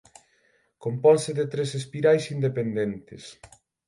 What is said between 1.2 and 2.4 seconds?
de tres espirais